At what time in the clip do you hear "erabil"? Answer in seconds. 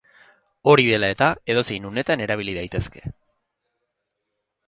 2.27-2.51